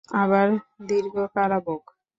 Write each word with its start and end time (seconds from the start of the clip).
আবার 0.15 0.47
দীর্ঘ 0.87 1.15
কারাভোগ। 1.35 1.81